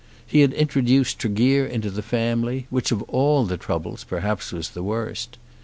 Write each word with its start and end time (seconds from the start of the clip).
He 0.25 0.39
had 0.39 0.51
introduced 0.53 1.19
Tregear 1.19 1.63
into 1.63 1.91
the 1.91 2.01
family, 2.01 2.65
which 2.71 2.91
of 2.91 3.03
all 3.03 3.45
the 3.45 3.55
troubles 3.55 4.03
perhaps 4.03 4.51
was 4.51 4.69
the 4.69 4.81
worst. 4.81 5.37